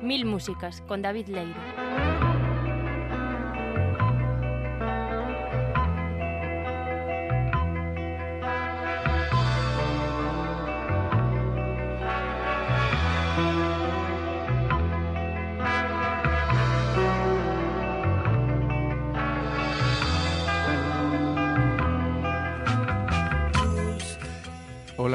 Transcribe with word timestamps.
Mil 0.00 0.24
músicas 0.24 0.80
con 0.82 1.02
David 1.02 1.26
Leiro. 1.26 2.17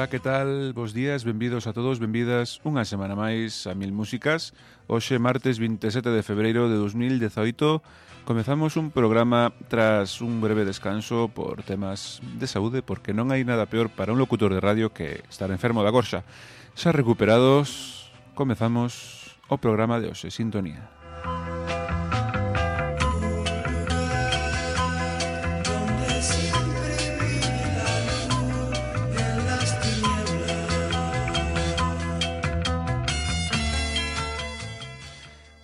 Ola, 0.04 0.10
que 0.10 0.20
tal? 0.20 0.74
Bos 0.74 0.92
días, 0.92 1.24
benvidos 1.24 1.66
a 1.66 1.72
todos, 1.72 1.96
benvidas 1.96 2.60
unha 2.60 2.84
semana 2.84 3.16
máis 3.16 3.64
a 3.64 3.72
Mil 3.72 3.88
Músicas. 3.88 4.52
Hoxe, 4.84 5.16
martes 5.16 5.56
27 5.56 6.12
de 6.12 6.20
febreiro 6.20 6.68
de 6.68 6.76
2018, 6.76 7.80
comezamos 8.28 8.76
un 8.76 8.92
programa 8.92 9.56
tras 9.72 10.20
un 10.20 10.44
breve 10.44 10.68
descanso 10.68 11.32
por 11.32 11.64
temas 11.64 12.20
de 12.36 12.44
saúde, 12.44 12.84
porque 12.84 13.16
non 13.16 13.32
hai 13.32 13.48
nada 13.48 13.64
peor 13.64 13.88
para 13.88 14.12
un 14.12 14.20
locutor 14.20 14.52
de 14.52 14.60
radio 14.60 14.92
que 14.92 15.24
estar 15.32 15.48
enfermo 15.48 15.80
da 15.80 15.88
gorxa. 15.88 16.20
Xa 16.76 16.92
recuperados, 16.92 18.12
comezamos 18.36 19.32
o 19.48 19.56
programa 19.56 20.04
de 20.04 20.12
hoxe, 20.12 20.28
Sintonía. 20.28 20.84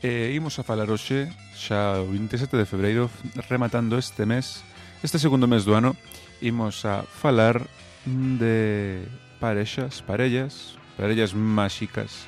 E 0.00 0.32
imos 0.32 0.56
a 0.56 0.64
falar 0.64 0.88
hoxe, 0.88 1.28
xa 1.52 2.00
o 2.00 2.08
27 2.08 2.56
de 2.56 2.64
febreiro, 2.64 3.12
rematando 3.52 4.00
este 4.00 4.24
mes, 4.24 4.64
este 5.04 5.20
segundo 5.20 5.44
mes 5.44 5.68
do 5.68 5.76
ano, 5.76 5.92
imos 6.40 6.88
a 6.88 7.04
falar 7.04 7.60
de 8.08 9.04
parexas, 9.36 10.00
parellas, 10.00 10.80
parellas 10.96 11.36
máxicas, 11.36 12.24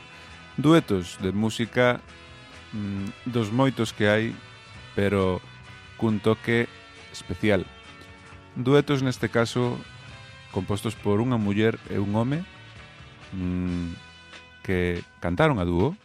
duetos 0.60 1.16
de 1.24 1.32
música 1.32 2.04
mm, 2.76 3.32
dos 3.32 3.48
moitos 3.48 3.96
que 3.96 4.04
hai, 4.04 4.36
pero 4.92 5.40
cun 5.96 6.20
toque 6.20 6.68
especial. 7.08 7.64
Duetos 8.52 9.00
neste 9.00 9.32
caso 9.32 9.80
compostos 10.52 10.92
por 10.92 11.24
unha 11.24 11.40
muller 11.40 11.80
e 11.88 11.96
un 11.96 12.12
home 12.12 12.44
mmm, 13.32 13.96
que 14.60 15.00
cantaron 15.24 15.56
a 15.56 15.64
dúo, 15.64 15.96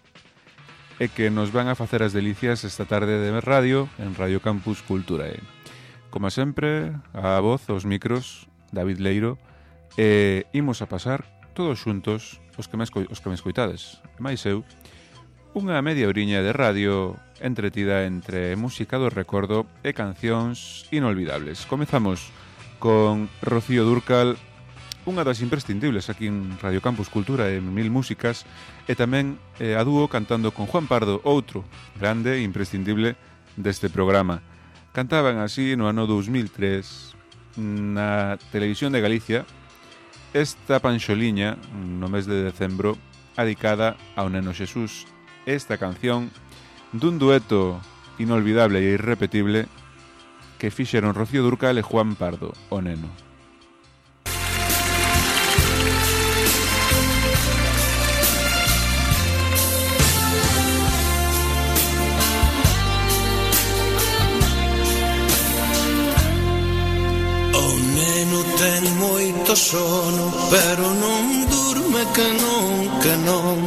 e 0.97 1.09
que 1.13 1.29
nos 1.29 1.53
van 1.53 1.69
a 1.69 1.77
facer 1.77 2.01
as 2.01 2.13
delicias 2.13 2.65
esta 2.65 2.89
tarde 2.89 3.21
de 3.21 3.29
radio 3.41 3.85
en 4.01 4.17
Radio 4.17 4.41
Campus 4.41 4.81
Culturae. 4.81 5.37
Como 6.09 6.33
sempre, 6.33 6.97
a 7.13 7.37
voz, 7.39 7.69
os 7.69 7.85
micros, 7.85 8.49
David 8.73 8.97
Leiro, 8.97 9.37
e 9.97 10.49
imos 10.53 10.81
a 10.81 10.89
pasar 10.89 11.25
todos 11.53 11.81
xuntos 11.81 12.41
os 12.57 12.65
que 12.65 12.77
me, 12.77 12.83
esco 12.83 13.05
os 13.05 13.21
que 13.21 13.29
me 13.29 13.37
escoitades, 13.37 14.01
máis 14.17 14.41
eu, 14.49 14.65
unha 15.53 15.81
media 15.85 16.09
oriña 16.09 16.41
de 16.41 16.53
radio 16.53 17.17
entretida 17.41 18.05
entre 18.05 18.57
música 18.57 18.97
do 18.97 19.13
recordo 19.13 19.69
e 19.85 19.93
cancións 19.93 20.89
inolvidables. 20.89 21.65
Comezamos 21.69 22.33
con 22.81 23.29
Rocío 23.41 23.85
Durcal 23.85 24.37
unha 25.07 25.23
das 25.23 25.39
imprescindibles 25.39 26.11
aquí 26.11 26.27
en 26.27 26.59
Radio 26.59 26.83
Campus 26.83 27.07
Cultura 27.07 27.47
e 27.47 27.63
Mil 27.63 27.87
Músicas 27.87 28.43
e 28.83 28.93
tamén 28.93 29.39
eh, 29.63 29.79
a 29.79 29.87
dúo 29.87 30.11
cantando 30.11 30.51
con 30.51 30.67
Juan 30.67 30.91
Pardo, 30.91 31.23
outro 31.23 31.63
grande 31.95 32.35
e 32.35 32.43
imprescindible 32.43 33.15
deste 33.55 33.87
programa. 33.87 34.43
Cantaban 34.91 35.39
así 35.39 35.79
no 35.79 35.87
ano 35.87 36.03
2003 36.11 37.55
na 37.63 38.35
televisión 38.51 38.91
de 38.91 38.99
Galicia 38.99 39.47
esta 40.35 40.83
panxoliña 40.83 41.55
no 41.73 42.11
mes 42.11 42.27
de 42.27 42.43
decembro 42.43 42.99
adicada 43.39 43.95
ao 44.19 44.27
neno 44.27 44.51
Xesús 44.51 45.07
esta 45.47 45.79
canción 45.79 46.27
dun 46.91 47.15
dueto 47.15 47.79
inolvidable 48.19 48.83
e 48.83 48.99
irrepetible 48.99 49.71
que 50.59 50.73
fixeron 50.73 51.15
Rocío 51.15 51.45
Durcal 51.45 51.77
e 51.77 51.85
Juan 51.85 52.17
Pardo, 52.17 52.51
o 52.73 52.81
neno. 52.81 53.26
sono 69.57 70.31
Pero 70.51 70.93
non 70.93 71.45
durme 71.49 72.05
que 72.13 72.27
non, 72.43 72.87
que 73.01 73.15
non. 73.25 73.57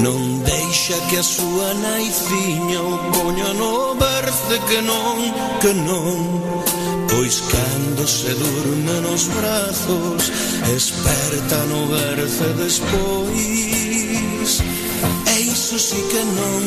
Non 0.00 0.42
deixa 0.42 0.96
que 1.08 1.18
a 1.18 1.22
súa 1.22 1.68
naifiña 1.74 2.80
O 2.80 2.96
poña 3.12 3.52
no 3.54 3.94
berce 3.94 4.56
que 4.68 4.80
non, 4.82 5.16
que 5.60 5.72
non. 5.86 6.16
Pois 7.12 7.36
cando 7.52 8.02
se 8.08 8.32
durme 8.34 8.96
nos 9.06 9.28
brazos 9.28 10.32
Esperta 10.72 11.58
no 11.70 11.86
berce 11.92 12.48
despois. 12.64 14.50
E 15.28 15.34
iso 15.52 15.78
sí 15.78 16.00
que 16.10 16.22
non. 16.40 16.64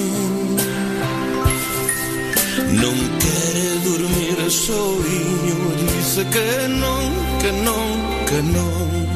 Non 2.81 2.97
quere 3.23 3.67
dormir 3.89 4.26
soiño 4.49 5.57
Dice 5.77 6.25
que 6.29 6.67
non, 6.67 7.03
que 7.41 7.51
non, 7.51 7.87
que 8.27 8.41
non 8.41 9.06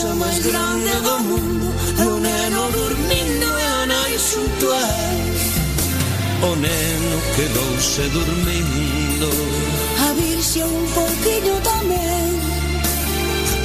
casa 0.00 0.14
máis 0.14 0.38
grande 0.38 0.90
do 1.02 1.18
mundo 1.20 1.74
E 1.98 2.02
o 2.02 2.20
neno 2.20 2.70
dormindo 2.72 3.48
e 3.58 3.66
a 3.82 3.86
nai 3.86 4.18
xunto 4.18 4.66
a 4.72 4.86
O 6.48 6.56
neno 6.56 7.12
quedouse 7.36 8.08
dormindo 8.08 9.28
A 9.98 10.12
virxe 10.14 10.62
un 10.62 10.86
pouquinho 10.96 11.56
tamén. 11.60 12.32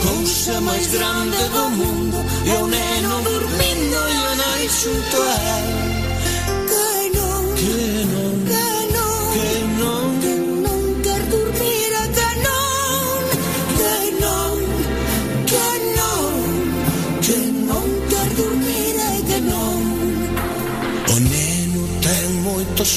Cousa 0.03 0.59
máis 0.59 0.87
grande 0.87 1.41
do 1.55 1.69
mundo 1.69 2.17
E 2.45 2.51
o 2.51 2.67
neno 2.67 3.21
dormindo 3.23 3.97
e 4.11 4.17
a 4.31 4.35
nai 4.35 4.67
xunto 4.67 5.17
a 5.21 5.35
él 5.55 5.71
Que 6.69 7.17
non 7.17 7.43
Que 7.55 7.94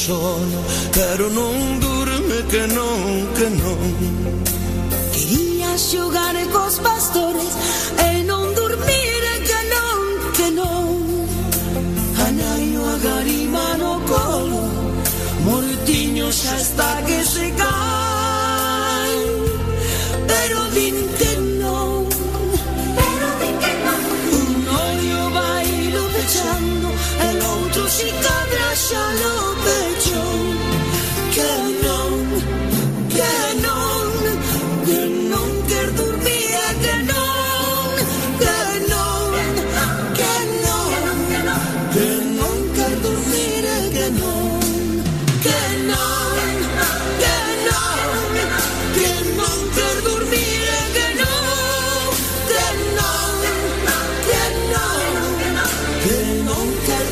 sono, 0.09 0.63
però 0.91 1.29
non 1.29 1.79
dorme 1.79 2.39
che 2.47 2.65
non, 2.67 3.29
che 3.37 3.49
non. 3.63 4.43
Quería 5.13 5.71
jugar 5.91 6.35
con 6.53 6.63
los 6.65 6.79
pastores 6.89 7.53
e 8.07 8.23
non 8.31 8.55
dormire 8.55 9.33
che 9.49 9.61
non, 9.75 10.01
che 10.37 10.49
non. 10.61 10.89
Anaio 12.27 12.83
agari 12.95 13.41
mano 13.59 13.91
colo, 14.13 14.61
mortigno 15.49 16.27
xa 16.41 16.55
está 16.65 16.91
que 17.07 17.19
se 17.33 17.47
cae, 17.63 19.19
pero 20.31 20.58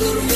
dormir, 0.01 0.36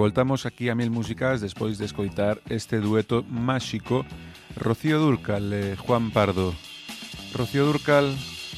voltamos 0.00 0.46
aquí 0.46 0.70
a 0.70 0.74
Mil 0.74 0.90
Músicas 0.90 1.42
despois 1.44 1.76
de 1.76 1.84
escoitar 1.84 2.40
este 2.48 2.80
dueto 2.80 3.20
máxico 3.28 4.08
Rocío 4.56 4.96
Durcal 4.96 5.52
e 5.52 5.76
Juan 5.76 6.08
Pardo. 6.08 6.56
Rocío 7.36 7.68
Durcal, 7.68 8.08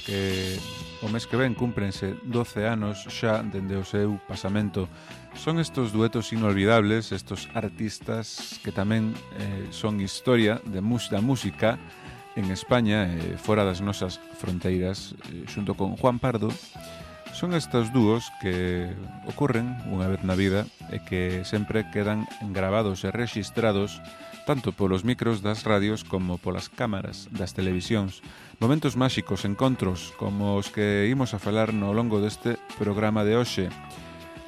que 0.06 0.54
o 1.02 1.10
mes 1.10 1.26
que 1.26 1.34
ven 1.34 1.58
cúmprense 1.58 2.14
12 2.30 2.62
anos 2.62 3.10
xa 3.10 3.42
dende 3.42 3.74
o 3.74 3.82
seu 3.82 4.22
pasamento. 4.30 4.86
Son 5.34 5.58
estos 5.58 5.90
duetos 5.90 6.30
inolvidables, 6.30 7.10
estos 7.10 7.50
artistas 7.58 8.62
que 8.62 8.70
tamén 8.70 9.10
eh, 9.34 9.66
son 9.74 9.98
historia 9.98 10.62
de 10.62 10.78
da 10.78 11.18
música 11.18 11.74
en 12.38 12.54
España, 12.54 13.10
eh, 13.10 13.34
fora 13.34 13.66
das 13.66 13.82
nosas 13.82 14.22
fronteiras, 14.38 15.18
eh, 15.34 15.42
xunto 15.50 15.74
con 15.74 15.98
Juan 15.98 16.22
Pardo, 16.22 16.54
Son 17.32 17.54
estas 17.54 17.92
dúos 17.92 18.28
que 18.44 18.92
ocorren 19.24 19.72
unha 19.88 20.04
vez 20.04 20.20
na 20.20 20.36
vida 20.36 20.68
e 20.92 21.00
que 21.00 21.48
sempre 21.48 21.88
quedan 21.88 22.28
grabados 22.52 23.08
e 23.08 23.10
registrados 23.10 24.04
tanto 24.44 24.76
polos 24.76 25.00
micros 25.00 25.40
das 25.40 25.64
radios 25.64 26.04
como 26.04 26.36
polas 26.36 26.68
cámaras 26.68 27.32
das 27.32 27.56
televisións. 27.56 28.20
Momentos 28.60 29.00
máxicos, 29.00 29.48
encontros, 29.48 30.12
como 30.20 30.60
os 30.60 30.68
que 30.68 31.08
imos 31.08 31.32
a 31.32 31.40
falar 31.40 31.72
no 31.72 31.96
longo 31.96 32.20
deste 32.20 32.60
programa 32.76 33.24
de 33.24 33.40
hoxe. 33.40 33.72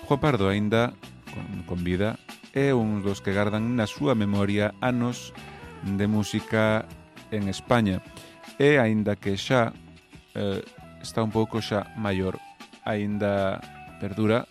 Juan 0.04 0.20
Pardo 0.20 0.52
aínda 0.52 0.92
con, 1.32 1.64
con 1.64 1.80
vida 1.88 2.20
é 2.52 2.76
un 2.76 3.00
dos 3.00 3.24
que 3.24 3.32
gardan 3.32 3.80
na 3.80 3.88
súa 3.88 4.12
memoria 4.12 4.76
anos 4.84 5.32
de 5.88 6.04
música 6.04 6.84
en 7.32 7.48
España 7.48 8.04
e 8.60 8.76
aínda 8.76 9.16
que 9.16 9.40
xa 9.40 9.72
eh, 10.36 10.60
está 11.00 11.24
un 11.24 11.32
pouco 11.32 11.64
xa 11.64 11.88
maior 11.96 12.43
aínda 12.84 13.60
perdura, 14.00 14.46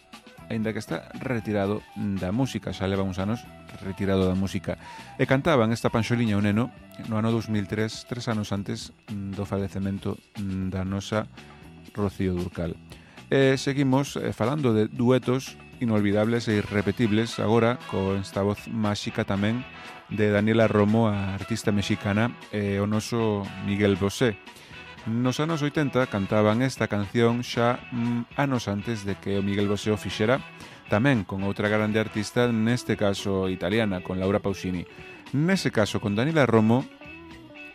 aínda 0.50 0.74
que 0.74 0.82
está 0.82 1.10
retirado 1.18 1.82
da 1.96 2.34
música, 2.34 2.74
xa 2.74 2.90
leva 2.90 3.06
uns 3.06 3.22
anos 3.22 3.42
retirado 3.82 4.28
da 4.28 4.36
música. 4.36 4.78
E 5.18 5.26
cantaban 5.26 5.72
esta 5.72 5.90
panxoliña 5.90 6.38
o 6.38 6.44
neno 6.44 6.70
no 7.10 7.18
ano 7.18 7.32
2003, 7.32 8.10
tres 8.10 8.26
anos 8.30 8.52
antes 8.52 8.94
do 9.08 9.46
falecemento 9.46 10.18
da 10.70 10.86
nosa 10.86 11.30
Rocío 11.94 12.34
Durcal. 12.34 12.76
E 13.34 13.58
seguimos 13.58 14.18
eh, 14.18 14.34
falando 14.34 14.74
de 14.74 14.86
duetos 14.90 15.58
inolvidables 15.82 16.48
e 16.48 16.62
irrepetibles 16.62 17.40
agora 17.40 17.82
con 17.90 18.22
esta 18.22 18.46
voz 18.46 18.70
máxica 18.70 19.26
tamén 19.26 19.66
de 20.14 20.30
Daniela 20.30 20.70
Romo, 20.70 21.10
a 21.10 21.34
artista 21.34 21.74
mexicana, 21.74 22.30
e 22.54 22.78
o 22.78 22.86
noso 22.86 23.42
Miguel 23.66 23.98
Bosé. 23.98 24.38
Nos 25.06 25.42
anos 25.42 25.62
80 25.62 26.08
cantaban 26.08 26.62
esta 26.64 26.88
canción 26.88 27.44
xa 27.44 27.84
mm, 27.92 28.40
anos 28.40 28.72
antes 28.72 29.04
de 29.04 29.20
que 29.20 29.36
o 29.36 29.44
Miguel 29.44 29.68
Bosé 29.68 29.92
o 29.92 30.00
fixera, 30.00 30.40
tamén 30.88 31.28
con 31.28 31.44
outra 31.44 31.68
grande 31.68 32.00
artista, 32.00 32.48
neste 32.48 32.96
caso 32.96 33.52
italiana, 33.52 34.00
con 34.00 34.16
Laura 34.16 34.40
Pausini. 34.40 34.88
Nese 35.36 35.76
caso, 35.76 36.00
con 36.00 36.16
Danila 36.16 36.48
Romo, 36.48 36.88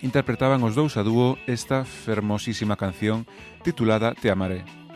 interpretaban 0.00 0.64
os 0.64 0.72
dous 0.72 0.96
a 0.96 1.04
dúo 1.04 1.36
esta 1.44 1.84
fermosísima 1.84 2.80
canción 2.80 3.28
titulada 3.60 4.16
Te 4.16 4.32
amaré. 4.32 4.87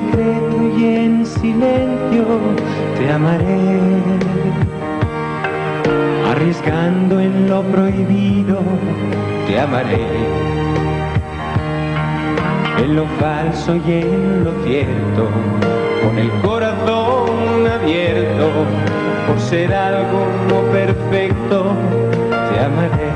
Secreto 0.00 0.78
y 0.78 0.84
en 0.84 1.26
silencio 1.26 2.24
te 2.96 3.12
amaré. 3.12 3.58
Arriesgando 6.30 7.20
en 7.20 7.48
lo 7.48 7.62
prohibido 7.62 8.60
te 9.46 9.60
amaré. 9.60 10.06
En 12.78 12.96
lo 12.96 13.04
falso 13.18 13.76
y 13.76 13.92
en 13.92 14.44
lo 14.44 14.52
cierto, 14.64 15.28
con 16.02 16.18
el 16.18 16.30
corazón 16.40 17.66
abierto, 17.66 18.50
por 19.26 19.38
ser 19.38 19.74
algo 19.74 20.24
no 20.48 20.60
perfecto, 20.72 21.74
te 22.30 22.60
amaré. 22.64 23.09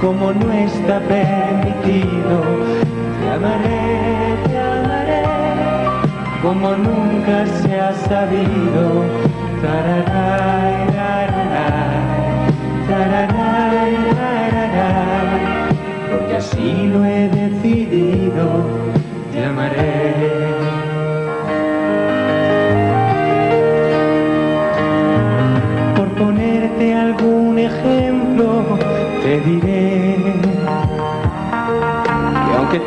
Como 0.00 0.32
no 0.32 0.52
está 0.52 0.98
permitido. 1.00 2.42
Te 3.20 3.30
amaré, 3.30 4.36
te 4.46 4.58
amaré, 4.58 5.22
como 6.42 6.74
nunca 6.76 7.46
se 7.46 7.78
ha 7.78 7.92
sabido. 7.92 9.04
Tararay, 9.62 10.86
tararay, 12.88 13.94
tararay, 14.16 15.40
porque 16.10 16.36
así 16.36 16.86
lo 16.92 17.04
he 17.04 17.19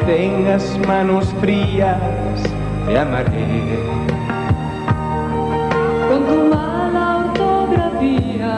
tengas 0.06 0.78
manos 0.88 1.34
frías, 1.40 1.98
te 2.86 3.00
amaré. 3.00 3.46
Con 6.10 6.26
tu 6.26 6.56
mala 6.56 7.26
ortografía 7.26 8.52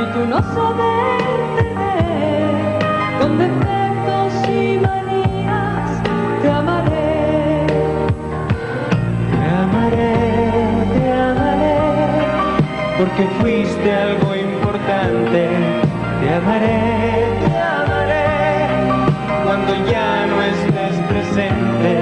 y 0.00 0.04
tu 0.12 0.26
no 0.26 0.38
saber 0.54 1.20
tener, 1.56 2.78
con 3.20 3.38
defectos 3.38 4.48
y 4.48 4.78
manías, 4.78 6.02
te 6.42 6.50
amaré. 6.50 7.66
Te 9.32 9.46
amaré, 9.62 10.12
te 10.94 11.12
amaré, 11.12 11.78
porque 12.98 13.26
fuiste 13.40 13.94
algo 13.94 14.34
importante. 14.36 15.48
Te 16.20 16.34
amaré, 16.34 16.70
te 16.70 16.74
amaré, 16.74 17.09
presente. 21.48 21.99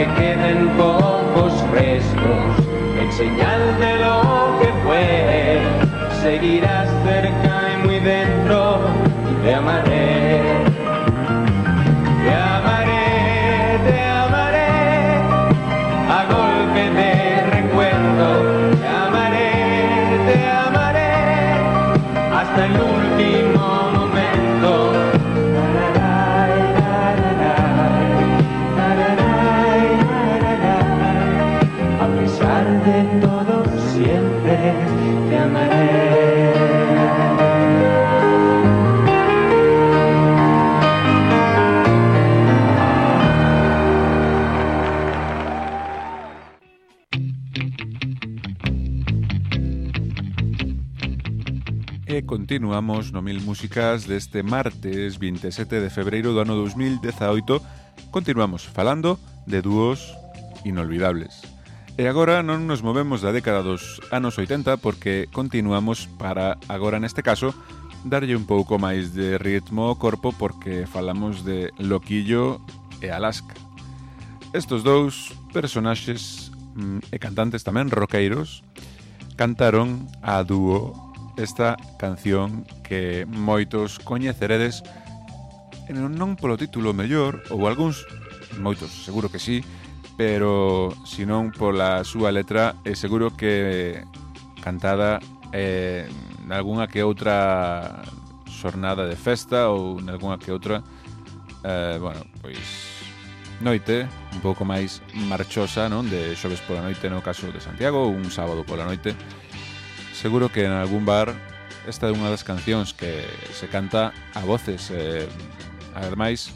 Aunque 0.00 0.14
queden 0.22 0.68
pocos 0.78 1.52
restos 1.72 2.66
en 2.98 3.12
señal 3.12 3.78
de 3.80 3.96
lo 3.98 4.58
que 4.58 4.68
fue, 4.82 5.60
seguirás 6.22 6.88
cerca 7.04 7.74
y 7.74 7.86
muy 7.86 8.00
dentro 8.00 8.80
y 9.30 9.44
te 9.44 9.54
amaré. 9.54 9.99
continuamos 52.70 53.10
no 53.10 53.20
Mil 53.20 53.42
Músicas 53.42 54.06
deste 54.06 54.44
martes 54.44 55.18
27 55.18 55.82
de 55.82 55.90
febreiro 55.90 56.30
do 56.30 56.38
ano 56.38 56.54
2018 56.54 57.58
Continuamos 58.14 58.62
falando 58.62 59.18
de 59.42 59.58
dúos 59.58 60.14
inolvidables 60.62 61.42
E 61.98 62.06
agora 62.06 62.46
non 62.46 62.70
nos 62.70 62.86
movemos 62.86 63.26
da 63.26 63.34
década 63.34 63.66
dos 63.66 63.98
anos 64.14 64.38
80 64.38 64.78
porque 64.78 65.26
continuamos 65.34 66.06
para, 66.14 66.62
agora 66.70 67.02
neste 67.02 67.26
caso, 67.26 67.50
darlle 68.06 68.38
un 68.38 68.46
pouco 68.46 68.78
máis 68.78 69.10
de 69.10 69.34
ritmo 69.34 69.90
ao 69.90 69.98
corpo 69.98 70.30
porque 70.30 70.86
falamos 70.86 71.42
de 71.42 71.74
Loquillo 71.82 72.62
e 73.02 73.10
Alaska. 73.10 73.58
Estos 74.54 74.86
dous 74.86 75.34
personaxes 75.50 76.54
mm, 76.78 77.10
e 77.10 77.18
cantantes 77.18 77.66
tamén 77.66 77.90
roqueiros 77.90 78.62
cantaron 79.34 80.06
a 80.22 80.46
dúo 80.46 81.09
esta 81.40 81.76
canción 81.98 82.68
que 82.84 83.24
moitos 83.26 83.98
coñeceredes 83.98 84.84
non 85.90 86.38
polo 86.38 86.54
título 86.54 86.94
mellor 86.94 87.42
ou 87.50 87.66
algúns, 87.66 88.06
moitos, 88.62 88.92
seguro 89.02 89.26
que 89.26 89.42
sí, 89.42 89.64
pero 90.14 90.92
senón 91.02 91.50
pola 91.50 92.06
súa 92.06 92.30
letra 92.30 92.78
e 92.86 92.94
seguro 92.94 93.34
que 93.34 93.98
cantada 94.62 95.18
eh, 95.50 96.06
nalgúnha 96.46 96.86
que 96.86 97.02
outra 97.02 98.04
xornada 98.46 99.08
de 99.08 99.16
festa 99.16 99.72
ou 99.72 99.98
nalgúna 99.98 100.38
que 100.38 100.54
outra 100.54 100.84
eh, 101.64 101.98
bueno, 101.98 102.22
pois 102.44 102.60
noite 103.60 104.06
un 104.32 104.40
pouco 104.40 104.64
máis 104.64 105.04
marchosa, 105.28 105.88
non? 105.88 106.08
De 106.08 106.36
xoves 106.36 106.62
pola 106.64 106.84
noite 106.84 107.10
no 107.10 107.20
caso 107.20 107.50
de 107.52 107.60
Santiago, 107.60 108.08
ou 108.08 108.14
un 108.14 108.30
sábado 108.30 108.64
pola 108.64 108.86
noite 108.86 109.16
seguro 110.20 110.52
que 110.52 110.66
en 110.66 110.72
algún 110.72 111.06
bar 111.06 111.32
esta 111.88 112.04
é 112.04 112.12
unha 112.12 112.28
das 112.28 112.44
cancións 112.44 112.92
que 112.92 113.24
se 113.56 113.72
canta 113.72 114.12
a 114.36 114.44
voces 114.44 114.92
eh, 114.92 115.24
ademais 115.96 116.52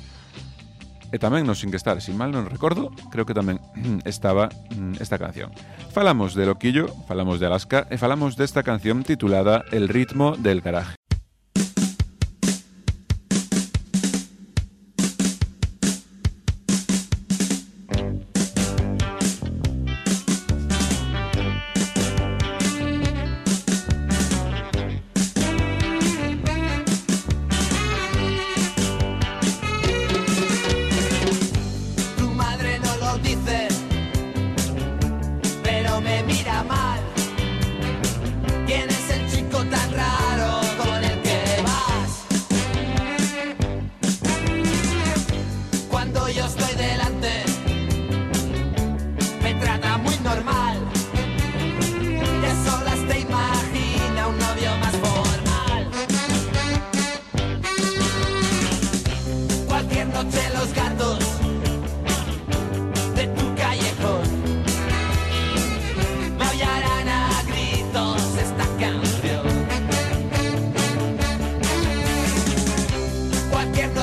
e 1.09 1.16
tamén 1.16 1.49
no 1.49 1.56
sin 1.56 1.73
que 1.73 1.80
estar, 1.80 1.97
sin 2.04 2.21
mal 2.21 2.28
non 2.28 2.44
recordo, 2.44 2.92
creo 3.09 3.25
que 3.25 3.33
tamén 3.33 3.56
estaba 4.04 4.52
mm, 4.76 5.00
esta 5.00 5.16
canción. 5.16 5.49
Falamos 5.97 6.37
de 6.37 6.44
Loquillo, 6.44 6.92
falamos 7.09 7.40
de 7.40 7.49
Alaska 7.49 7.88
e 7.88 7.97
falamos 7.97 8.37
desta 8.37 8.61
canción 8.61 9.00
titulada 9.00 9.64
El 9.73 9.88
ritmo 9.88 10.37
del 10.37 10.61
garaje. 10.61 11.00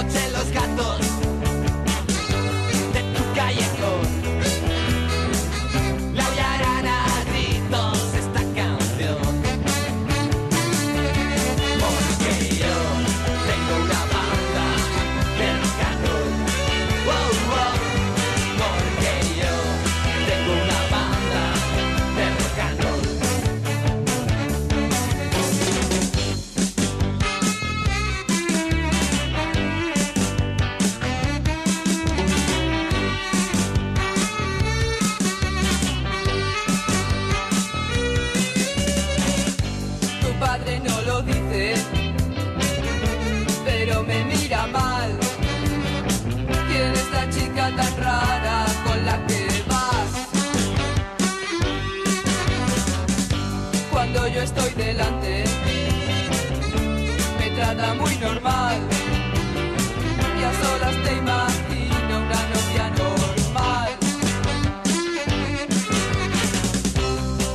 Noche 0.04 0.31
tan 47.76 47.98
rara 47.98 48.66
con 48.86 49.06
la 49.06 49.26
que 49.28 49.48
vas. 49.68 50.12
Cuando 53.92 54.28
yo 54.28 54.42
estoy 54.42 54.72
delante, 54.72 55.44
me 57.40 57.50
trata 57.52 57.94
muy 57.96 58.16
normal. 58.18 58.78
Y 60.40 60.44
a 60.44 60.52
solas 60.62 60.96
te 61.04 61.14
imagino 61.14 62.18
una 62.26 62.42
novia 62.54 62.86
normal. 63.04 63.90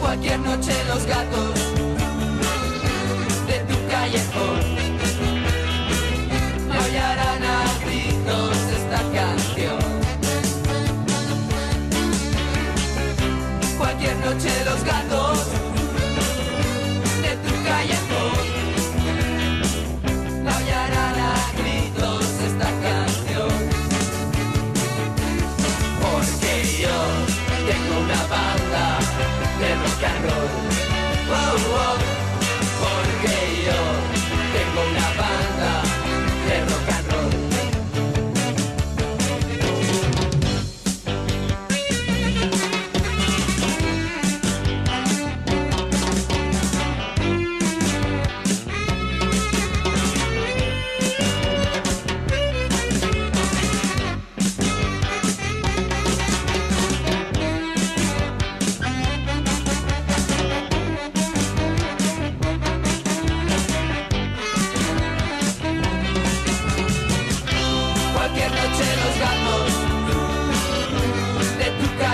Cualquier 0.01 0.39
noche 0.41 0.73
los 0.89 1.07
gatos. 1.07 1.56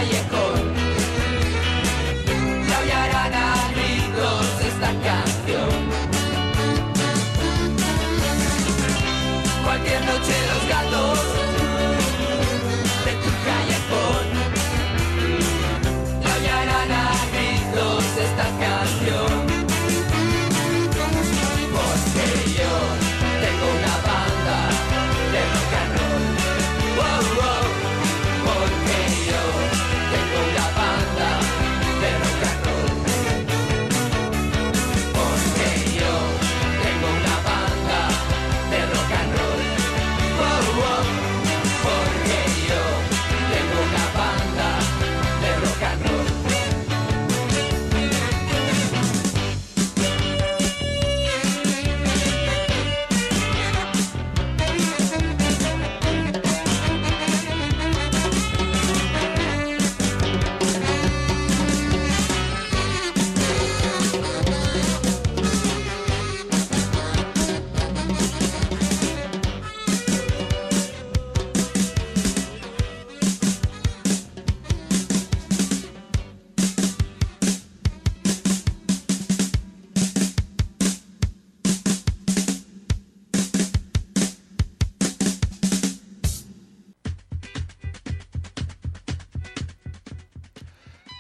callejo. 0.03 0.42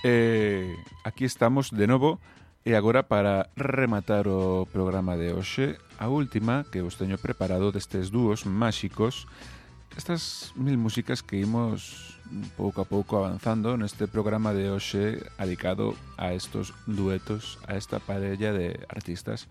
Eh, 0.04 0.74
aquí 1.04 1.24
estamos 1.24 1.70
de 1.70 1.86
novo 1.86 2.18
e 2.66 2.74
agora 2.74 3.06
para 3.06 3.50
rematar 3.54 4.26
o 4.26 4.66
programa 4.66 5.14
de 5.14 5.30
hoxe 5.30 5.78
a 5.98 6.10
última 6.10 6.66
que 6.74 6.82
vos 6.82 6.98
teño 6.98 7.18
preparado 7.22 7.70
destes 7.70 8.10
dúos 8.10 8.42
máxicos 8.42 9.30
estas 9.94 10.52
mil 10.58 10.74
músicas 10.74 11.22
que 11.22 11.38
imos 11.38 12.18
pouco 12.58 12.82
a 12.82 12.88
pouco 12.88 13.18
avanzando 13.18 13.78
neste 13.78 14.10
programa 14.10 14.50
de 14.50 14.74
hoxe 14.74 15.22
dedicado 15.38 15.94
a 16.18 16.34
estos 16.34 16.74
duetos 16.90 17.62
a 17.70 17.78
esta 17.78 18.02
parella 18.02 18.50
de 18.50 18.82
artistas. 18.88 19.46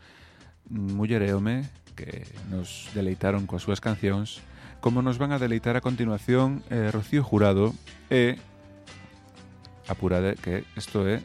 Muller 0.67 1.23
e 1.23 1.31
home 1.31 1.63
que 1.95 2.27
nos 2.51 2.91
deleitaron 2.91 3.47
coas 3.47 3.63
súas 3.63 3.79
cancións 3.79 4.43
como 4.81 5.05
nos 5.05 5.15
van 5.15 5.31
a 5.31 5.39
deleitar 5.39 5.77
a 5.77 5.85
continuación 5.85 6.65
eh, 6.73 6.89
Rocío 6.89 7.21
Jurado 7.21 7.71
e 8.09 8.41
Apurade 9.91 10.39
que 10.39 10.63
isto 10.79 11.03
é 11.03 11.19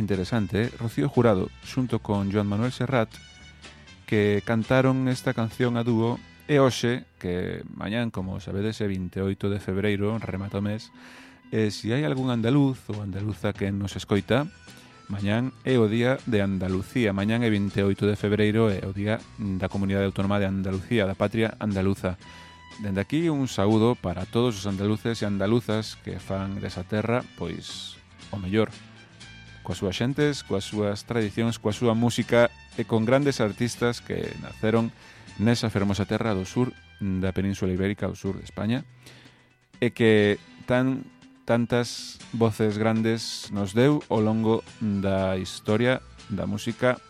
interesante. 0.00 0.64
Eh? 0.64 0.70
Rocío 0.80 1.08
Jurado, 1.08 1.52
xunto 1.62 2.00
con 2.00 2.32
Joan 2.32 2.48
Manuel 2.48 2.72
Serrat, 2.72 3.12
que 4.06 4.40
cantaron 4.44 5.08
esta 5.08 5.34
canción 5.34 5.76
a 5.76 5.84
dúo 5.84 6.16
e 6.48 6.64
hoxe, 6.64 7.04
que 7.20 7.60
mañán, 7.76 8.08
como 8.08 8.40
sabedes, 8.40 8.80
é 8.80 8.88
28 8.88 9.52
de 9.52 9.60
febreiro, 9.60 10.16
remata 10.16 10.58
o 10.58 10.64
mes, 10.64 10.88
e 11.52 11.68
se 11.68 11.92
hai 11.92 12.08
algún 12.08 12.32
andaluz 12.32 12.80
ou 12.88 13.04
andaluza 13.04 13.52
que 13.52 13.68
nos 13.68 14.00
escoita, 14.00 14.48
mañán 15.12 15.52
é 15.64 15.76
o 15.76 15.88
día 15.92 16.16
de 16.24 16.40
Andalucía. 16.40 17.12
Mañán 17.12 17.44
é 17.44 17.52
28 17.52 18.08
de 18.08 18.16
febreiro, 18.16 18.72
é 18.72 18.80
o 18.84 18.96
día 18.96 19.20
da 19.36 19.68
Comunidade 19.68 20.08
Autónoma 20.08 20.40
de 20.40 20.48
Andalucía, 20.48 21.04
da 21.04 21.16
patria 21.16 21.56
andaluza. 21.60 22.16
Dende 22.78 23.00
aquí 23.00 23.28
un 23.28 23.48
saúdo 23.48 23.96
para 23.98 24.24
todos 24.24 24.54
os 24.54 24.66
andaluces 24.70 25.18
e 25.18 25.26
andaluzas 25.26 25.98
que 26.06 26.22
fan 26.22 26.62
desa 26.62 26.86
terra, 26.86 27.26
pois, 27.34 27.98
o 28.30 28.38
mellor. 28.38 28.70
Coas 29.66 29.82
súas 29.82 29.98
xentes, 29.98 30.46
coas 30.46 30.62
súas 30.62 31.02
tradicións, 31.02 31.58
coa 31.58 31.74
súa 31.74 31.98
música 31.98 32.54
e 32.78 32.86
con 32.86 33.02
grandes 33.02 33.42
artistas 33.42 33.98
que 33.98 34.30
naceron 34.38 34.94
nesa 35.42 35.74
fermosa 35.74 36.06
terra 36.06 36.38
do 36.38 36.46
sur 36.46 36.70
da 37.02 37.34
Península 37.34 37.74
Ibérica, 37.74 38.06
do 38.06 38.14
sur 38.14 38.38
de 38.38 38.46
España, 38.46 38.86
e 39.82 39.90
que 39.90 40.38
tan 40.70 41.02
tantas 41.42 42.22
voces 42.30 42.78
grandes 42.78 43.50
nos 43.50 43.74
deu 43.74 44.06
ao 44.06 44.22
longo 44.22 44.62
da 44.78 45.34
historia 45.34 45.98
da 46.30 46.46
música. 46.46 47.02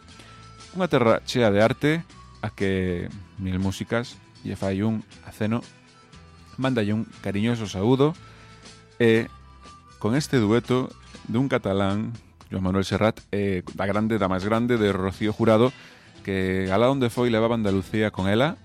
Unha 0.72 0.88
terra 0.88 1.20
chea 1.28 1.52
de 1.52 1.60
arte 1.60 1.92
a 2.40 2.48
que 2.48 3.12
mil 3.36 3.60
músicas 3.60 4.16
lle 4.48 4.56
fai 4.56 4.80
un 4.80 5.04
aceno 5.28 5.60
mandalle 6.56 6.96
un 6.96 7.04
cariñoso 7.20 7.68
saúdo 7.68 8.16
e 8.96 9.28
con 10.00 10.16
este 10.16 10.40
dueto 10.40 10.88
dun 11.28 11.52
catalán 11.52 12.16
Joan 12.50 12.64
Manuel 12.64 12.88
Serrat 12.88 13.20
e 13.28 13.60
da 13.76 13.84
grande, 13.84 14.16
da 14.16 14.32
máis 14.32 14.42
grande 14.42 14.80
de 14.80 14.88
Rocío 14.88 15.36
Jurado 15.36 15.68
que 16.24 16.72
alá 16.72 16.88
onde 16.88 17.12
foi 17.12 17.28
levaba 17.28 17.54
Andalucía 17.54 18.08
con 18.08 18.26
ela 18.26 18.56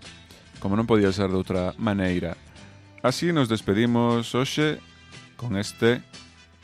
como 0.64 0.80
non 0.80 0.88
podía 0.88 1.12
ser 1.12 1.28
de 1.28 1.36
outra 1.36 1.76
maneira. 1.76 2.40
Así 3.04 3.36
nos 3.36 3.52
despedimos 3.52 4.32
hoxe 4.32 4.80
con 5.36 5.60
este 5.60 6.00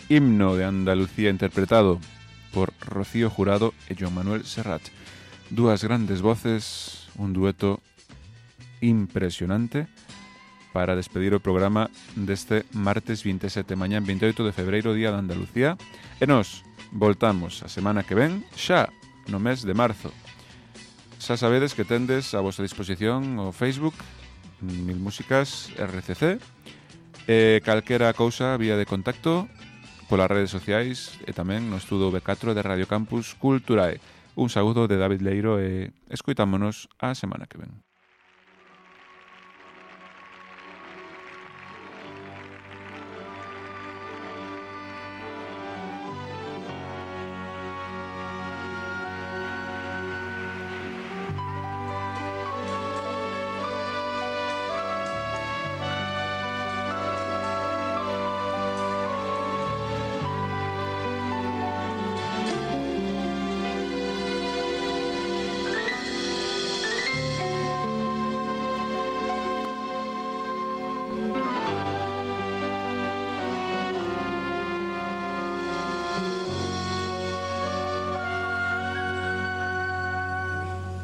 himno 0.08 0.56
de 0.56 0.64
Andalucía 0.64 1.28
interpretado 1.28 2.00
por 2.56 2.72
Rocío 2.80 3.28
Jurado 3.28 3.76
e 3.92 4.00
Joan 4.00 4.16
Manuel 4.16 4.48
Serrat. 4.48 4.82
Dúas 5.52 5.84
grandes 5.84 6.24
voces 6.24 7.12
un 7.20 7.36
dueto 7.36 7.84
impresionante 8.82 9.88
para 10.74 10.96
despedir 10.96 11.34
o 11.34 11.42
programa 11.42 11.90
deste 12.14 12.64
martes 12.72 13.26
27 13.26 13.74
mañán 13.74 14.06
28 14.06 14.46
de 14.46 14.54
febreiro, 14.54 14.94
Día 14.94 15.12
de 15.12 15.20
Andalucía. 15.20 15.76
E 16.22 16.30
nos 16.30 16.62
voltamos 16.94 17.66
a 17.66 17.70
semana 17.70 18.06
que 18.06 18.14
ven, 18.18 18.46
xa 18.54 18.94
no 19.28 19.42
mes 19.42 19.66
de 19.66 19.74
marzo. 19.74 20.14
Xa 21.18 21.36
sabedes 21.36 21.74
que 21.74 21.86
tendes 21.86 22.32
a 22.38 22.40
vosa 22.40 22.64
disposición 22.64 23.38
o 23.42 23.52
Facebook 23.52 23.98
Mil 24.62 25.00
Músicas 25.00 25.72
RCC 25.76 26.40
e 27.30 27.62
calquera 27.66 28.14
cousa 28.14 28.58
vía 28.58 28.78
de 28.78 28.86
contacto 28.86 29.50
polas 30.10 30.30
redes 30.30 30.50
sociais 30.50 31.18
e 31.26 31.32
tamén 31.34 31.70
no 31.70 31.78
estudo 31.78 32.10
B4 32.10 32.58
de 32.58 32.66
Radio 32.66 32.90
Campus 32.90 33.38
Culturae. 33.38 34.02
Un 34.34 34.50
saúdo 34.50 34.90
de 34.90 34.98
David 34.98 35.22
Leiro 35.22 35.62
e 35.62 35.94
escoitámonos 36.10 36.90
a 36.98 37.14
semana 37.14 37.46
que 37.46 37.62
ven. 37.62 37.89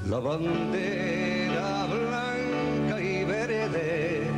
La 0.07 0.19
bandera 0.19 1.87
blanca 1.87 3.01
y 3.01 3.23
verde. 3.23 4.29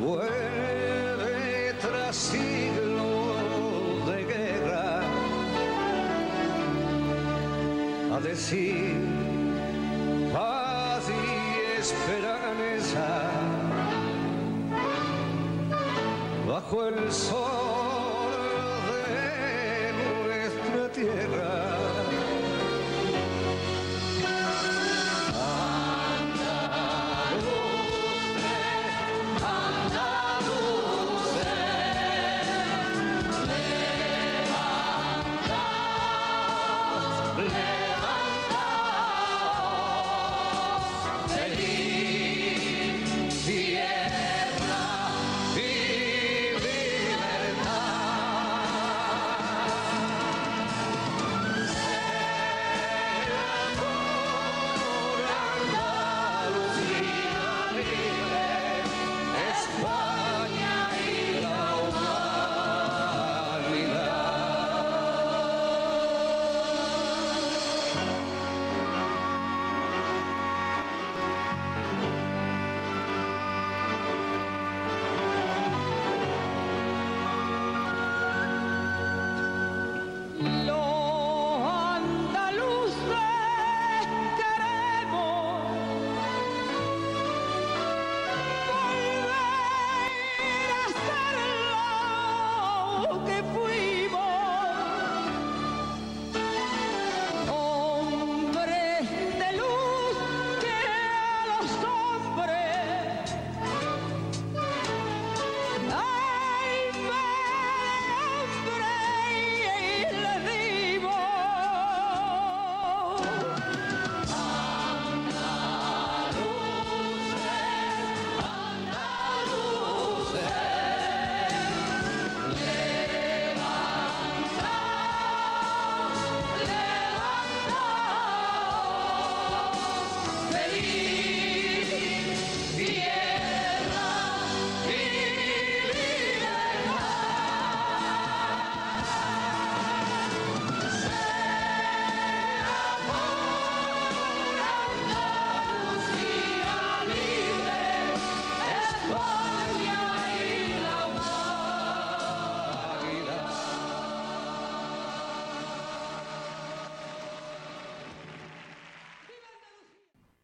Vuelve 0.00 1.74
tras 1.80 2.14
siglos 2.14 3.36
de 4.06 4.24
guerra 4.24 5.00
a 8.14 8.20
decir 8.20 8.94
paz 10.32 11.10
y 11.10 11.80
esperanza. 11.80 13.30
Bajo 16.46 16.84
el 16.86 17.10
sol 17.10 17.61